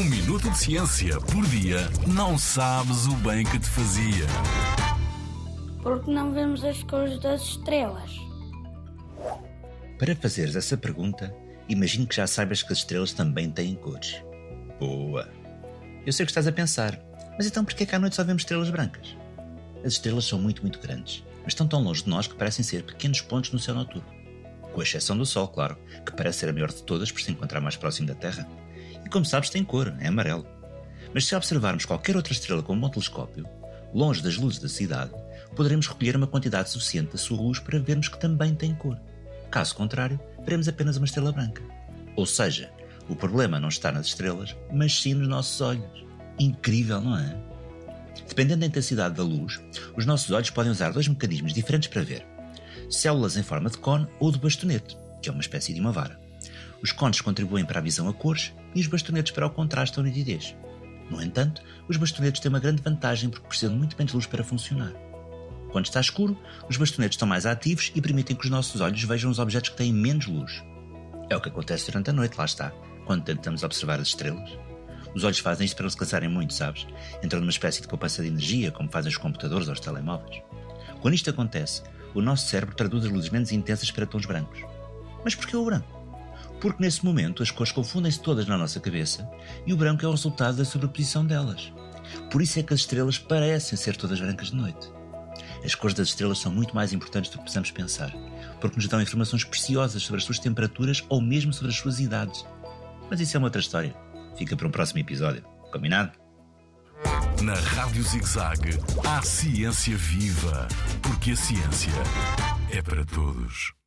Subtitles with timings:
[0.00, 4.26] Um minuto de ciência por dia não sabes o bem que te fazia.
[5.82, 8.10] Porque não vemos as cores das estrelas?
[9.98, 11.36] Para fazeres essa pergunta,
[11.68, 14.22] imagino que já saibas que as estrelas também têm cores.
[14.78, 15.28] Boa!
[16.06, 16.98] Eu sei o que estás a pensar,
[17.36, 19.14] mas então porquê que à noite só vemos estrelas brancas?
[19.84, 22.84] As estrelas são muito, muito grandes, mas estão tão longe de nós que parecem ser
[22.84, 24.08] pequenos pontos no céu noturno.
[24.72, 25.76] Com exceção do Sol, claro,
[26.06, 28.48] que parece ser a maior de todas por se encontrar mais próximo da Terra.
[29.04, 30.46] E como sabes, tem cor, é amarelo.
[31.12, 33.46] Mas se observarmos qualquer outra estrela com um bom telescópio,
[33.92, 35.12] longe das luzes da cidade,
[35.56, 38.98] poderemos recolher uma quantidade suficiente da sua luz para vermos que também tem cor.
[39.50, 41.62] Caso contrário, veremos apenas uma estrela branca.
[42.16, 42.70] Ou seja,
[43.08, 46.04] o problema não está nas estrelas, mas sim nos nossos olhos.
[46.38, 47.36] Incrível, não é?
[48.28, 49.60] Dependendo da intensidade da luz,
[49.96, 52.24] os nossos olhos podem usar dois mecanismos diferentes para ver:
[52.88, 56.20] células em forma de cone ou de bastonete, que é uma espécie de uma vara.
[56.82, 60.04] Os cones contribuem para a visão a cores e os bastonetes para o contraste ou
[60.04, 60.54] nitidez.
[61.10, 64.92] No entanto, os bastonetes têm uma grande vantagem porque precisam muito menos luz para funcionar.
[65.72, 66.36] Quando está escuro,
[66.68, 69.76] os bastonetes estão mais ativos e permitem que os nossos olhos vejam os objetos que
[69.76, 70.62] têm menos luz.
[71.28, 72.72] É o que acontece durante a noite, lá está,
[73.06, 74.50] quando tentamos observar as estrelas.
[75.14, 76.86] Os olhos fazem isto para não se cansarem muito, sabes?
[77.22, 80.42] Entram numa espécie de poupança de energia, como fazem os computadores ou os telemóveis.
[81.00, 81.82] Quando isto acontece,
[82.14, 84.60] o nosso cérebro traduz as luzes menos intensas para tons brancos.
[85.24, 85.99] Mas porquê o branco?
[86.60, 89.28] Porque nesse momento as cores confundem-se todas na nossa cabeça
[89.66, 91.72] e o branco é o resultado da sobreposição delas.
[92.30, 94.90] Por isso é que as estrelas parecem ser todas brancas de noite.
[95.64, 98.10] As cores das estrelas são muito mais importantes do que possamos pensar,
[98.60, 102.44] porque nos dão informações preciosas sobre as suas temperaturas ou mesmo sobre as suas idades.
[103.10, 103.94] Mas isso é uma outra história.
[104.36, 105.42] Fica para um próximo episódio.
[105.72, 106.12] Combinado?
[107.42, 110.68] Na Rádio ZigZag, há ciência viva,
[111.02, 111.92] porque a ciência
[112.70, 113.79] é para todos.